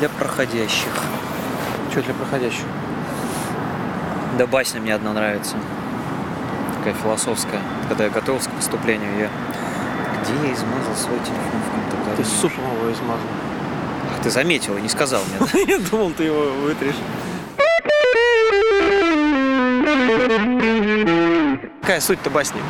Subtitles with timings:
[0.00, 0.88] Для проходящих.
[1.90, 2.64] Что для проходящих?
[4.38, 5.56] Да басня мне одна нравится.
[6.78, 7.60] Такая философская.
[7.86, 9.28] Когда я готовился к выступлению, я...
[10.22, 13.26] Где я измазал свой телефон в каком-то Ты супом его измазал.
[14.10, 15.64] Ах, ты заметил и не сказал мне.
[15.68, 16.94] Я думал, ты его вытрешь.
[21.82, 22.62] Какая суть-то басни?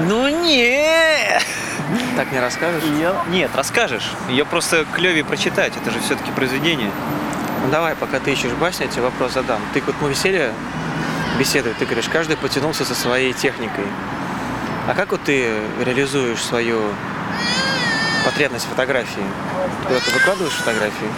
[0.00, 1.55] Ну не.
[2.16, 2.82] Так не расскажешь?
[3.28, 4.10] Нет, расскажешь.
[4.28, 5.74] Ее просто клевее прочитать.
[5.76, 6.90] Это же все-таки произведение.
[7.62, 9.60] Ну давай, пока ты ищешь басню, я тебе вопрос задам.
[9.74, 10.52] Ты вот мы веселье
[11.38, 13.84] беседуем, ты говоришь, каждый потянулся со своей техникой.
[14.88, 16.80] А как вот ты реализуешь свою
[18.24, 19.24] потребность фотографии?
[19.82, 21.08] Ты куда-то выкладываешь фотографии?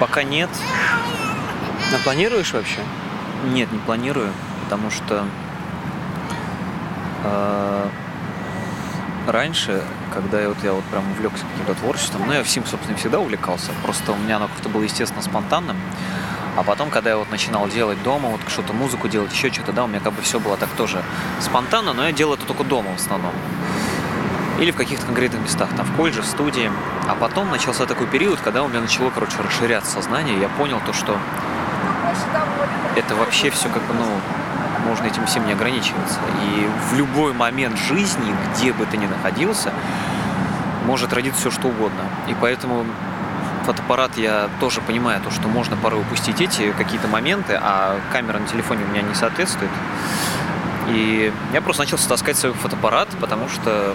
[0.00, 0.50] Пока нет.
[1.92, 2.80] Но планируешь вообще?
[3.52, 4.32] Нет, не планирую,
[4.64, 5.24] потому что
[7.24, 7.67] э,
[9.28, 13.20] раньше, когда я вот, я вот прям увлекся каким-то творчеством, ну я всем, собственно, всегда
[13.20, 15.76] увлекался, просто у меня оно как-то было, естественно, спонтанным.
[16.56, 19.84] А потом, когда я вот начинал делать дома, вот что-то музыку делать, еще что-то, да,
[19.84, 21.02] у меня как бы все было так тоже
[21.40, 23.32] спонтанно, но я делал это только дома в основном.
[24.58, 26.68] Или в каких-то конкретных местах, там в колледже, в студии.
[27.06, 30.80] А потом начался такой период, когда у меня начало, короче, расширяться сознание, и я понял
[30.84, 31.16] то, что
[32.96, 34.06] это вообще все как бы, ну,
[34.86, 36.18] можно этим всем не ограничиваться.
[36.44, 39.72] И в любой момент жизни, где бы ты ни находился,
[40.86, 42.02] может родиться все что угодно.
[42.28, 42.84] И поэтому
[43.64, 48.46] фотоаппарат я тоже понимаю то, что можно порой упустить эти какие-то моменты, а камера на
[48.46, 49.70] телефоне у меня не соответствует.
[50.88, 53.94] И я просто начал таскать свой фотоаппарат, потому что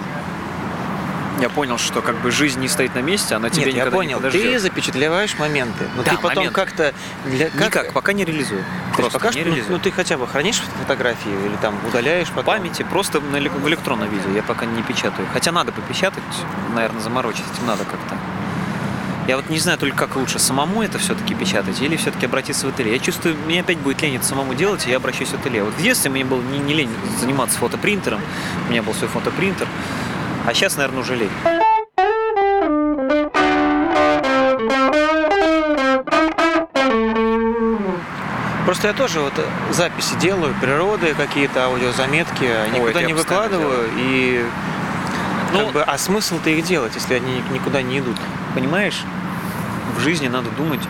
[1.40, 3.96] я понял, что как бы жизнь не стоит на месте, она тебе Нет, я никогда
[3.96, 4.10] понял.
[4.10, 4.42] не подождет.
[4.42, 6.94] Ты запечатлеваешь моменты, но Да, ты потом как-то
[7.26, 8.62] для как- Никак, пока не реализую.
[8.92, 9.72] То Просто пока не что, ну, реализую.
[9.76, 12.44] ну, ты хотя бы хранишь фотографии или там удаляешь потом?
[12.44, 14.24] памяти просто на в электронном виде.
[14.34, 15.26] Я пока не печатаю.
[15.32, 16.22] Хотя надо попечатать,
[16.74, 17.44] наверное, заморочить.
[17.54, 18.16] Этим надо как-то.
[19.26, 22.68] Я вот не знаю только как лучше, самому это все-таки печатать или все-таки обратиться в
[22.68, 22.92] ателье.
[22.92, 25.64] Я чувствую, мне опять будет лень это самому делать, и я обращусь в ателье.
[25.64, 28.20] Вот в детстве мне было не, не лень заниматься фотопринтером,
[28.68, 29.66] у меня был свой фотопринтер,
[30.46, 31.30] а сейчас, наверное, уже лень.
[38.64, 42.44] Просто я тоже вот э, записи делаю, природы какие-то, аудиозаметки,
[42.74, 43.90] никуда это не выкладываю.
[43.96, 44.44] И
[45.52, 48.16] Ну, как бы, а смысл-то их делать, если они ни- никуда не идут?
[48.54, 49.02] Понимаешь,
[49.96, 50.80] в жизни надо думать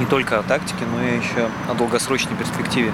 [0.00, 2.92] не только о тактике, но и еще о долгосрочной перспективе.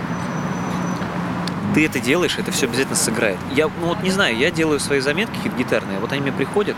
[1.74, 3.38] Ты это делаешь, это все обязательно сыграет.
[3.52, 6.76] Я, ну вот не знаю, я делаю свои заметки какие-то гитарные, вот они мне приходят,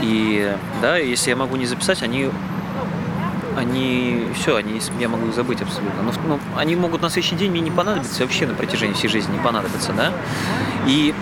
[0.00, 2.28] и да, если я могу не записать, они
[3.56, 6.02] они все, они я могу их забыть абсолютно.
[6.02, 9.32] Но, но они могут на следующий день мне не понадобиться вообще на протяжении всей жизни
[9.32, 10.12] не понадобятся, да.
[10.86, 11.14] И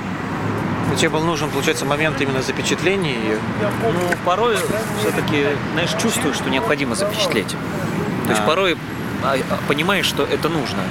[0.89, 3.39] Но тебе был нужен, получается, момент именно запечатления ее.
[3.83, 4.57] Ну, порой
[5.01, 7.49] все-таки, знаешь, чувствую, что необходимо запечатлеть.
[7.49, 8.47] То есть А.
[8.47, 8.77] порой
[9.23, 10.83] а, а, понимаешь, что это нужно.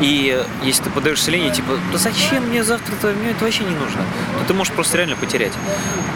[0.00, 3.74] И если ты подаешься лени, типа, да зачем мне завтра это, мне это вообще не
[3.74, 4.02] нужно,
[4.40, 5.52] то ты можешь просто реально потерять.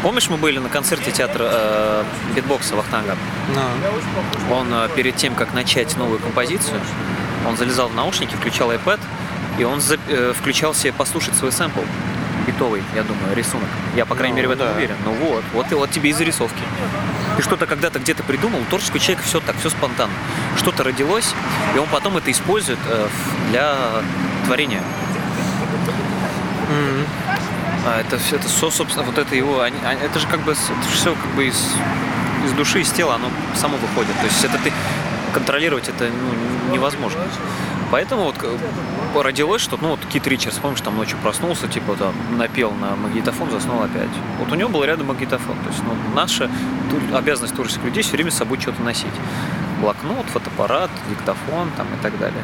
[0.03, 2.05] Помнишь, мы были на концерте театра э,
[2.37, 3.17] битбокса Вахтанга?
[3.55, 6.79] Ну, Он э, перед тем, как начать новую композицию,
[7.49, 9.01] он залезал в наушники, включал iPad,
[9.59, 11.81] и он за- э, включал себе послушать свой сэмпл
[12.50, 13.69] битовый, я думаю, рисунок.
[13.94, 14.72] Я, по крайней Ну, мере, в этом да.
[14.75, 14.97] уверен.
[15.05, 16.62] Ну вот, вот, и вот тебе и зарисовки.
[17.37, 20.12] Ты что-то когда-то где-то придумал, у творческого человека все так, все спонтанно.
[20.56, 21.34] Что-то родилось,
[21.75, 23.09] и он потом это использует э,
[23.50, 23.77] для
[24.47, 24.83] творения.
[26.71, 27.07] м,
[27.86, 30.54] А это все, это со- собственно, вот это его, они- они- это же как бы
[30.54, 31.57] все как бы из,
[32.45, 34.15] из души, из тела, оно само выходит.
[34.21, 34.71] То есть это ты
[35.33, 37.22] контролировать это ну, невозможно.
[37.91, 42.15] Поэтому вот э, родилось, что, ну вот Кит Ричардс, помнишь, там ночью проснулся, типа там
[42.39, 44.10] напел на магнитофон, заснул опять.
[44.39, 45.57] Вот у него был рядом магнитофон.
[45.59, 46.48] То есть ну, наша
[47.13, 49.07] обязанность творческих людей все время с собой что-то носить.
[49.81, 52.42] Блокнот, фотоаппарат, диктофон там и так далее.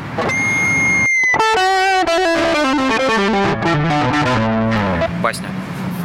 [5.23, 5.49] Басня.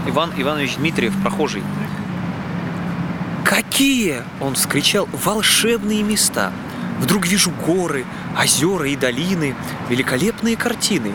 [0.05, 1.63] Иван Иванович Дмитриев, прохожий.
[3.43, 4.23] Какие?
[4.39, 6.51] Он вскричал волшебные места.
[7.01, 8.06] Вдруг вижу горы,
[8.39, 9.56] озера и долины,
[9.89, 11.13] великолепные картины.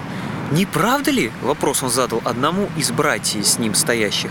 [0.50, 1.30] Не правда ли?
[1.42, 4.30] Вопрос он задал одному из братьев с ним стоящих.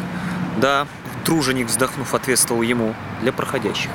[0.57, 0.85] Да,
[1.23, 3.89] труженик, вздохнув, ответствовал ему для проходящих.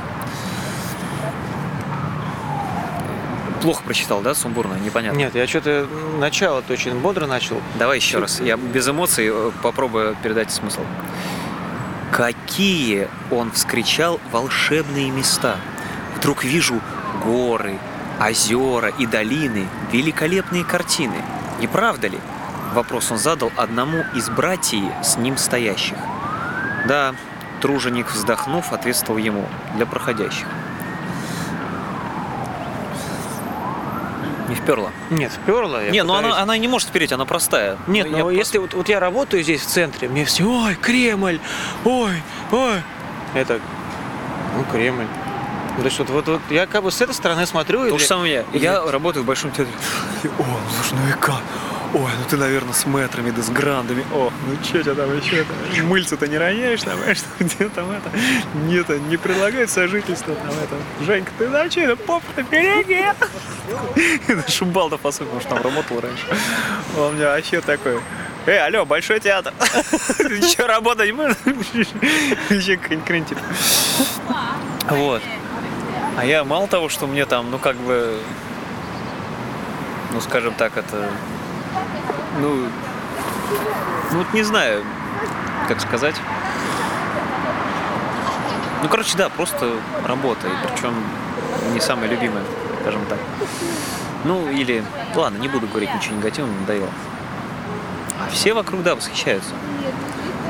[3.60, 5.18] Плохо прочитал, да, сумбурно, непонятно.
[5.18, 5.86] Нет, я что-то
[6.18, 7.60] начало-то очень бодро начал.
[7.78, 8.40] Давай еще раз.
[8.40, 10.80] Я без эмоций э, попробую передать смысл.
[12.10, 15.56] Какие, он вскричал, волшебные места.
[16.16, 16.80] Вдруг вижу
[17.24, 17.78] горы,
[18.20, 21.16] озера и долины, великолепные картины.
[21.60, 22.18] Не правда ли?
[22.74, 25.96] вопрос он задал одному из братьев с ним стоящих.
[26.86, 27.14] Да,
[27.60, 30.46] труженик, вздохнув, ответствовал ему для проходящих.
[34.48, 34.90] Не вперла.
[35.10, 35.82] Нет, вперла.
[35.82, 37.76] я Не, ну пытаюсь- она, она не может впереть, она простая.
[37.86, 41.38] Нет, ну просто- если вот, вот я работаю здесь в центре, мне все, ой, Кремль,
[41.84, 42.82] ой, ой.
[43.34, 43.60] Это,
[44.56, 45.06] ну, Кремль.
[45.80, 48.04] То есть вот, вот, вот я как бы с этой стороны смотрю, То и же
[48.06, 48.44] самое я.
[48.52, 49.74] или- Я работаю в Большом театре.
[50.24, 51.40] О, ну слушай, ну и как?
[51.92, 54.04] Ой, ну ты, наверное, с метрами, да с грандами.
[54.12, 55.44] О, ну что тебя там еще?
[55.82, 58.10] Мыльца-то не роняешь там, знаешь, где там это?
[58.66, 60.76] Нет, не предлагают сожительство там это.
[61.04, 63.04] Женька, ты на что, это поп-то переги?
[64.28, 66.26] Это Шубалдов особенно, потому что там работал раньше.
[66.98, 67.98] Он мне вообще такой,
[68.46, 69.52] Эй, алло, Большой театр.
[70.18, 71.88] Ты что, работать будешь?
[72.50, 73.36] Еще какой-нибудь.
[74.90, 75.22] Вот.
[76.20, 78.20] А я мало того, что мне там, ну как бы,
[80.12, 81.08] ну скажем так, это,
[82.40, 82.66] ну,
[84.12, 84.84] ну вот не знаю,
[85.66, 86.14] как сказать.
[88.82, 90.92] Ну, короче, да, просто работа, и причем
[91.72, 92.44] не самая любимая,
[92.82, 93.18] скажем так.
[94.24, 94.84] Ну, или,
[95.14, 96.90] ладно, не буду говорить ничего негативного, надоело.
[98.22, 99.52] А все вокруг, да, восхищаются.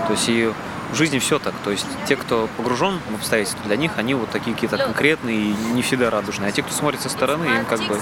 [0.08, 0.52] То есть и
[0.92, 1.54] в жизни все так.
[1.64, 5.54] То есть те, кто погружен в обстоятельства, для них они вот такие какие-то конкретные и
[5.72, 6.48] не всегда радужные.
[6.48, 8.00] А те, кто смотрит со стороны, им как бы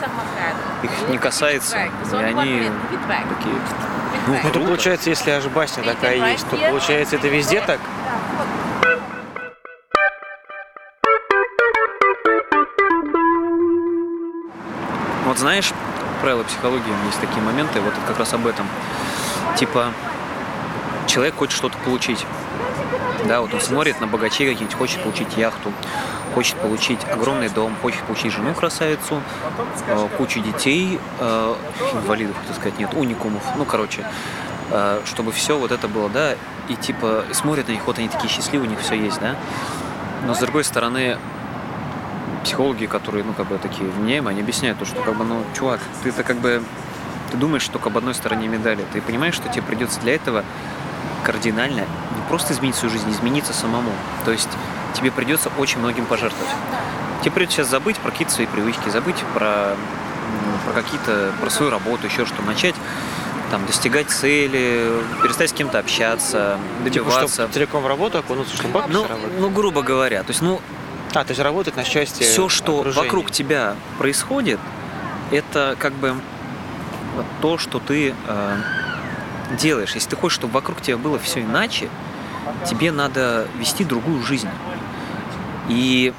[0.83, 2.73] их не касается, и они такие,
[4.27, 4.61] ну, Ну, это круто.
[4.67, 7.81] получается, если аж басня такая есть, то получается это везде так?
[15.25, 15.73] Вот знаешь,
[16.23, 18.67] правила психологии есть такие моменты, вот как раз об этом.
[19.57, 19.93] Типа,
[21.07, 22.25] человек хочет что-то получить.
[23.27, 25.73] Да, вот он смотрит на богачей каких-нибудь, хочет получить яхту,
[26.35, 29.21] хочет получить огромный дом, хочет получить жену красавицу,
[29.87, 31.55] э, кучу детей, э,
[31.95, 34.07] инвалидов, хотел сказать, нет, уникумов, ну, короче,
[34.71, 36.35] э, чтобы все вот это было, да,
[36.69, 39.35] и типа смотрят на них, вот они такие счастливые, у них все есть, да,
[40.27, 41.19] но с другой стороны,
[42.45, 45.81] психологи, которые, ну, как бы такие вменяемые, они объясняют то, что, как бы, ну, чувак,
[46.03, 46.63] ты-то как бы,
[47.31, 50.45] ты думаешь только об одной стороне медали, ты понимаешь, что тебе придется для этого
[51.25, 51.85] кардинально
[52.29, 53.93] просто изменить свою жизнь, измениться самому.
[54.25, 54.49] То есть
[54.95, 56.49] тебе придется очень многим пожертвовать.
[57.23, 59.77] Тебе придется сейчас забыть про какие-то свои привычки, забыть про,
[60.65, 62.75] про какие-то, про свою работу, еще что, начать
[63.51, 64.91] там достигать цели,
[65.23, 67.29] перестать с кем-то общаться, Типа, добиваться.
[67.35, 69.07] чтобы целиком в работу окунуться, чтобы бабки ну,
[69.39, 70.61] ну, грубо говоря, то есть, ну,
[71.15, 73.05] А, то есть работать на счастье все, что окружения.
[73.05, 74.61] вокруг тебя происходит,
[75.31, 76.15] это как бы
[77.41, 78.57] то, что ты э,
[79.59, 79.95] делаешь.
[79.95, 81.89] Если ты хочешь, чтобы вокруг тебя было все иначе,
[82.67, 84.49] тебе надо вести другую жизнь.
[85.69, 86.13] И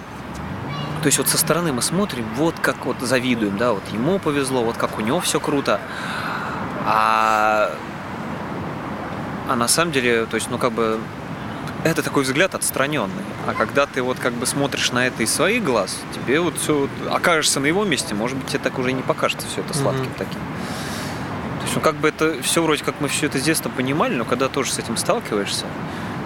[1.01, 4.63] то есть вот со стороны мы смотрим, вот как вот завидуем, да, вот ему повезло,
[4.63, 5.79] вот как у него все круто.
[6.85, 7.71] А,
[9.47, 10.99] а на самом деле, то есть, ну как бы
[11.83, 13.23] это такой взгляд отстраненный.
[13.47, 16.89] А когда ты вот как бы смотришь на это из своих глаз, тебе вот все
[17.09, 20.13] окажешься на его месте, может быть, тебе так уже не покажется все это сладким Мгм.
[20.17, 20.41] таким.
[21.59, 24.15] То есть, ну как бы это все вроде как мы все это с детства понимали,
[24.15, 25.65] но когда тоже с этим сталкиваешься,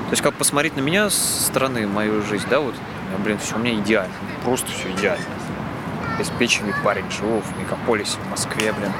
[0.05, 2.75] то есть как посмотреть на меня с стороны мою жизнь, да, вот,
[3.23, 5.25] блин, все у меня идеально, просто все идеально.
[6.15, 8.91] Обеспеченный парень, живу в мегаполисе, в Москве, блин.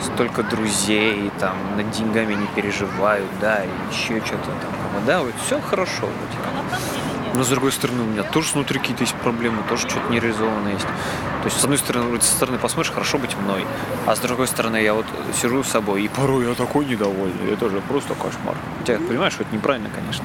[0.00, 5.04] Столько друзей, там, над деньгами не переживают, да, и еще что-то там.
[5.06, 6.08] Да, вот все хорошо.
[6.42, 7.11] как.
[7.34, 10.84] Но с другой стороны, у меня тоже внутри какие-то есть проблемы, тоже что-то нереализованно есть.
[10.84, 13.64] То есть, с одной стороны, со стороны посмотришь, хорошо быть мной,
[14.06, 15.06] а с другой стороны, я вот
[15.40, 18.56] сижу с собой, и порой я такой недовольный, это же просто кошмар.
[18.78, 20.24] Хотя, понимаешь, что это неправильно, конечно.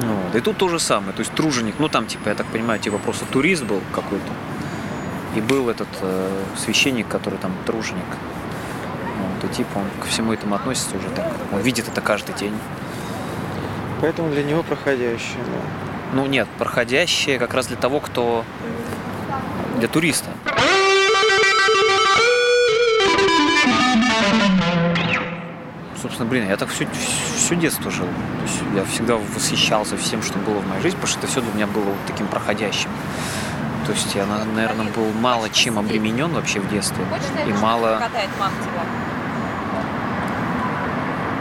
[0.00, 0.34] Вот.
[0.34, 2.98] И тут то же самое, то есть труженик, ну там, типа, я так понимаю, типа
[2.98, 4.32] просто турист был какой-то,
[5.36, 8.04] и был этот э, священник, который там труженик.
[9.18, 12.54] Вот, и типа он ко всему этому относится уже так, он видит это каждый день.
[14.00, 15.60] Поэтому для него проходящее, да.
[16.14, 18.44] Ну нет, проходящее как раз для того, кто
[19.78, 20.30] для туриста.
[26.00, 26.86] Собственно, блин, я так все,
[27.36, 28.06] все детство жил.
[28.06, 31.40] То есть я всегда восхищался всем, что было в моей жизни, потому что это все
[31.40, 32.90] для меня было вот таким проходящим.
[33.84, 37.04] То есть я, на- наверное, был мало чем обременен вообще в детстве.
[37.48, 38.84] И мало, катает мама тебя?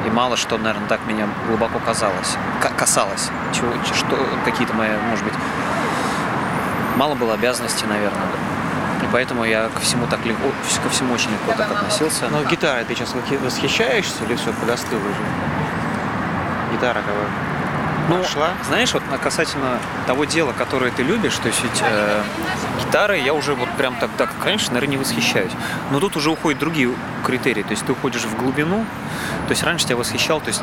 [0.07, 3.29] И мало что, наверное, так меня глубоко казалось, ка- касалось.
[3.53, 5.33] Чего, что какие-то мои, может быть,
[6.95, 8.21] мало было обязанностей, наверное.
[9.03, 10.49] И поэтому я ко всему так легко,
[10.83, 12.27] ко всему очень легко так относился.
[12.31, 15.21] Но гитарой ты сейчас восхищаешься или все подостыл уже?
[16.73, 17.46] Гитара какая?
[18.09, 18.49] Ну, прошла?
[18.67, 22.21] знаешь, вот касательно того дела, которое ты любишь, то есть э,
[22.79, 25.51] гитарой я уже вот прям так, так, конечно, наверное, не восхищаюсь.
[25.91, 26.91] Но тут уже уходят другие
[27.25, 28.85] критерии, то есть ты уходишь в глубину,
[29.47, 30.61] то есть раньше тебя восхищал, то есть,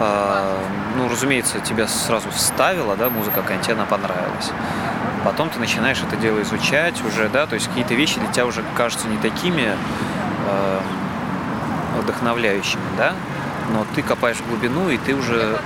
[0.00, 0.58] э,
[0.96, 4.52] ну, разумеется, тебя сразу вставила, да, музыка какая-нибудь, тебе она понравилась.
[5.24, 8.62] Потом ты начинаешь это дело изучать уже, да, то есть какие-то вещи для тебя уже
[8.76, 9.72] кажутся не такими
[10.46, 10.80] э,
[12.02, 13.14] вдохновляющими, да,
[13.72, 15.58] но ты копаешь в глубину, и ты уже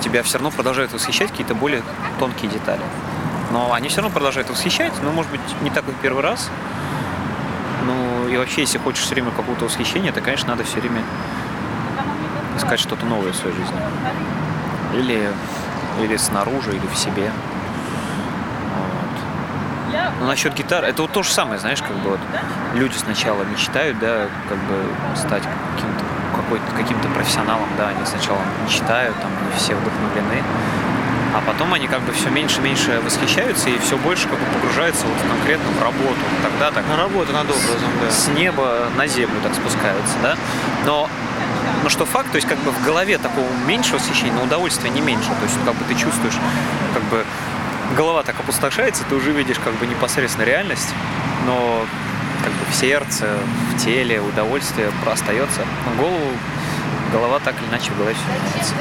[0.00, 1.82] тебя все равно продолжают восхищать какие-то более
[2.18, 2.82] тонкие детали.
[3.50, 6.50] Но они все равно продолжают восхищать, но, может быть, не так, как первый раз.
[7.84, 11.02] Ну, и вообще, если хочешь все время какого-то восхищения, то, конечно, надо все время
[12.56, 13.76] искать что-то новое в своей жизни.
[14.94, 15.30] Или,
[16.00, 17.30] или снаружи, или в себе.
[18.78, 20.12] Вот.
[20.20, 22.20] Ну, насчет гитары, это вот то же самое, знаешь, как бы вот
[22.74, 25.42] люди сначала мечтают, да, как бы стать
[25.74, 26.04] каким-то
[26.76, 30.42] каким-то профессионалом, да, они сначала мечтают, там, они все вдохновлены,
[31.34, 34.44] а потом они как бы все меньше и меньше восхищаются и все больше как бы
[34.58, 36.20] погружаются вот конкретно в работу.
[36.42, 38.10] Тогда так На работу над образом, да.
[38.10, 40.36] с неба на землю так спускаются, да.
[40.84, 41.08] Но,
[41.82, 45.00] но что факт, то есть как бы в голове такого меньше восхищения, но удовольствия не
[45.00, 45.28] меньше.
[45.28, 46.36] То есть как бы ты чувствуешь,
[46.92, 47.24] как бы
[47.96, 50.94] голова так опустошается, ты уже видишь как бы непосредственно реальность,
[51.46, 51.86] но
[52.72, 53.26] в сердце,
[53.72, 55.60] в теле удовольствие остается.
[55.86, 56.30] Но голову,
[57.12, 58.74] голова так или иначе в голове все меняется.